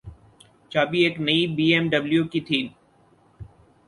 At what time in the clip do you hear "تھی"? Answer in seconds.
2.47-2.59